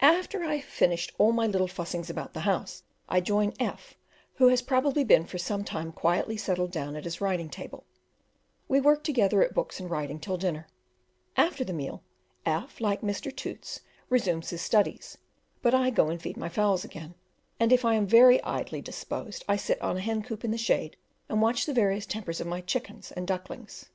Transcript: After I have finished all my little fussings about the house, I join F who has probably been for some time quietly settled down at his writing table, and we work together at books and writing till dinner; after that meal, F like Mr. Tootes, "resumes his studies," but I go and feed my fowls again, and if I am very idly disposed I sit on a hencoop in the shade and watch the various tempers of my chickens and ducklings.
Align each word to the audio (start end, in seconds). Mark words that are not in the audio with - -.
After 0.00 0.44
I 0.44 0.54
have 0.54 0.64
finished 0.64 1.12
all 1.18 1.30
my 1.30 1.46
little 1.46 1.68
fussings 1.68 2.08
about 2.08 2.32
the 2.32 2.40
house, 2.48 2.84
I 3.06 3.20
join 3.20 3.52
F 3.60 3.96
who 4.36 4.48
has 4.48 4.62
probably 4.62 5.04
been 5.04 5.26
for 5.26 5.36
some 5.36 5.62
time 5.62 5.92
quietly 5.92 6.38
settled 6.38 6.70
down 6.70 6.96
at 6.96 7.04
his 7.04 7.20
writing 7.20 7.50
table, 7.50 7.84
and 7.84 8.68
we 8.68 8.80
work 8.80 9.04
together 9.04 9.42
at 9.42 9.52
books 9.52 9.78
and 9.78 9.90
writing 9.90 10.20
till 10.20 10.38
dinner; 10.38 10.68
after 11.36 11.64
that 11.64 11.72
meal, 11.74 12.02
F 12.46 12.80
like 12.80 13.02
Mr. 13.02 13.30
Tootes, 13.30 13.80
"resumes 14.08 14.48
his 14.48 14.62
studies," 14.62 15.18
but 15.60 15.74
I 15.74 15.90
go 15.90 16.08
and 16.08 16.18
feed 16.22 16.38
my 16.38 16.48
fowls 16.48 16.82
again, 16.82 17.14
and 17.60 17.70
if 17.70 17.84
I 17.84 17.92
am 17.92 18.06
very 18.06 18.42
idly 18.44 18.80
disposed 18.80 19.44
I 19.50 19.56
sit 19.56 19.78
on 19.82 19.98
a 19.98 20.00
hencoop 20.00 20.44
in 20.44 20.50
the 20.50 20.56
shade 20.56 20.96
and 21.28 21.42
watch 21.42 21.66
the 21.66 21.74
various 21.74 22.06
tempers 22.06 22.40
of 22.40 22.46
my 22.46 22.62
chickens 22.62 23.12
and 23.12 23.26
ducklings. 23.26 23.90